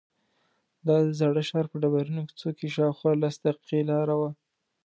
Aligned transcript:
دا 0.87 0.97
د 1.05 1.09
زاړه 1.19 1.41
ښار 1.49 1.65
په 1.71 1.77
ډبرینو 1.81 2.27
کوڅو 2.29 2.49
کې 2.57 2.67
شاوخوا 2.75 3.11
لس 3.21 3.35
دقیقې 3.45 3.79
لاره 3.89 4.15
وه. 4.19 4.29